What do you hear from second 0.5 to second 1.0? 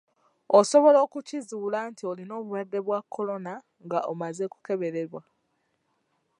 Osobala